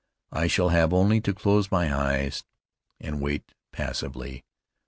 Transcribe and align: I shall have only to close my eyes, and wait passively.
I 0.31 0.47
shall 0.47 0.69
have 0.69 0.93
only 0.95 1.21
to 1.21 1.31
close 1.31 1.69
my 1.69 1.95
eyes, 1.95 2.43
and 2.99 3.21
wait 3.21 3.53
passively. 3.71 4.43